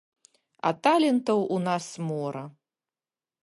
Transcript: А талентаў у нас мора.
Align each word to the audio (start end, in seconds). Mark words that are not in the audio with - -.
А 0.69 0.71
талентаў 0.87 1.39
у 1.57 1.61
нас 1.67 1.93
мора. 2.09 2.45